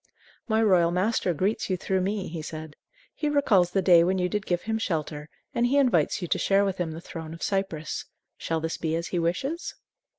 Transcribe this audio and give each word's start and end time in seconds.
"My 0.47 0.63
royal 0.63 0.89
master 0.89 1.31
greets 1.31 1.69
you 1.69 1.77
through 1.77 2.01
me," 2.01 2.27
he 2.27 2.41
said. 2.41 2.75
"He 3.13 3.29
recalls 3.29 3.69
the 3.69 3.83
day 3.83 4.03
when 4.03 4.17
you 4.17 4.29
did 4.29 4.47
give 4.47 4.63
him 4.63 4.79
shelter, 4.79 5.29
and 5.53 5.67
he 5.67 5.77
invites 5.77 6.23
you 6.23 6.27
to 6.29 6.39
share 6.39 6.65
with 6.65 6.79
him 6.79 6.89
the 6.93 7.01
throne 7.01 7.35
of 7.35 7.43
Cyprus. 7.43 8.05
Shall 8.35 8.61
this 8.61 8.77
be 8.77 8.95
as 8.95 9.09
he 9.09 9.19
wishes?" 9.19 9.75